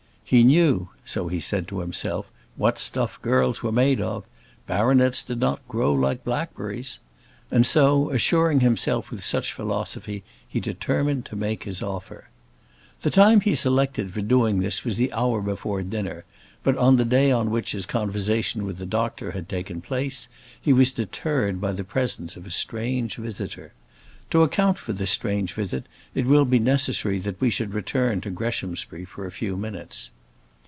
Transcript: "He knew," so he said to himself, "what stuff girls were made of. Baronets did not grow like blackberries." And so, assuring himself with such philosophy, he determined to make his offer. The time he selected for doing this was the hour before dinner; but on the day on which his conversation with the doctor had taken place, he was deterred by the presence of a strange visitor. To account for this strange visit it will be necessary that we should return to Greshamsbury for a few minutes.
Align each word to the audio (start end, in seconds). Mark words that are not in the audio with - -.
"He 0.23 0.43
knew," 0.45 0.87
so 1.03 1.27
he 1.27 1.41
said 1.41 1.67
to 1.67 1.81
himself, 1.81 2.31
"what 2.55 2.79
stuff 2.79 3.21
girls 3.21 3.61
were 3.61 3.71
made 3.73 3.99
of. 3.99 4.23
Baronets 4.65 5.23
did 5.23 5.41
not 5.41 5.67
grow 5.67 5.91
like 5.91 6.23
blackberries." 6.23 6.99
And 7.51 7.65
so, 7.65 8.09
assuring 8.11 8.61
himself 8.61 9.11
with 9.11 9.25
such 9.25 9.51
philosophy, 9.51 10.23
he 10.47 10.61
determined 10.61 11.25
to 11.25 11.35
make 11.35 11.65
his 11.65 11.83
offer. 11.83 12.29
The 13.01 13.09
time 13.11 13.41
he 13.41 13.55
selected 13.55 14.13
for 14.13 14.21
doing 14.21 14.61
this 14.61 14.85
was 14.85 14.95
the 14.95 15.11
hour 15.11 15.41
before 15.41 15.83
dinner; 15.83 16.23
but 16.63 16.77
on 16.77 16.95
the 16.95 17.03
day 17.03 17.29
on 17.29 17.51
which 17.51 17.73
his 17.73 17.85
conversation 17.85 18.63
with 18.65 18.77
the 18.77 18.85
doctor 18.85 19.31
had 19.31 19.49
taken 19.49 19.81
place, 19.81 20.29
he 20.61 20.71
was 20.71 20.93
deterred 20.93 21.59
by 21.59 21.73
the 21.73 21.83
presence 21.83 22.37
of 22.37 22.45
a 22.45 22.51
strange 22.51 23.17
visitor. 23.17 23.73
To 24.29 24.43
account 24.43 24.77
for 24.77 24.93
this 24.93 25.11
strange 25.11 25.51
visit 25.51 25.87
it 26.15 26.25
will 26.25 26.45
be 26.45 26.57
necessary 26.57 27.19
that 27.19 27.41
we 27.41 27.49
should 27.49 27.73
return 27.73 28.21
to 28.21 28.29
Greshamsbury 28.29 29.03
for 29.03 29.25
a 29.25 29.29
few 29.31 29.57
minutes. 29.57 30.09